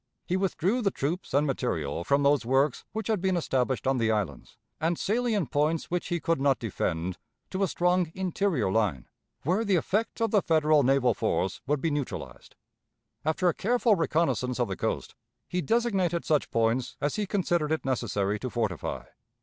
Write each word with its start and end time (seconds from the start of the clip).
He 0.25 0.35
withdrew 0.35 0.81
the 0.81 0.89
troops 0.89 1.31
and 1.31 1.45
material 1.45 2.03
from 2.03 2.23
those 2.23 2.43
works 2.43 2.85
which 2.91 3.07
had 3.07 3.21
been 3.21 3.37
established 3.37 3.85
on 3.85 3.99
the 3.99 4.09
islands 4.11 4.57
and 4.79 4.97
salient 4.97 5.51
points 5.51 5.91
which 5.91 6.07
he 6.07 6.19
could 6.19 6.41
not 6.41 6.57
defend 6.57 7.19
to 7.51 7.61
a 7.61 7.67
strong 7.67 8.11
interior 8.15 8.71
line, 8.71 9.07
where 9.43 9.63
the 9.63 9.75
effect 9.75 10.19
of 10.19 10.31
the 10.31 10.41
Federal 10.41 10.81
naval 10.81 11.13
force 11.13 11.61
would 11.67 11.81
be 11.81 11.91
neutralized. 11.91 12.55
After 13.23 13.47
a 13.47 13.53
careful 13.53 13.93
reconnaissance 13.93 14.59
of 14.59 14.69
the 14.69 14.75
coast, 14.75 15.13
he 15.47 15.61
designated 15.61 16.25
such 16.25 16.49
points 16.49 16.97
as 16.99 17.17
he 17.17 17.27
considered 17.27 17.71
it 17.71 17.85
necessary 17.85 18.39
to 18.39 18.49
fortify. 18.49 19.03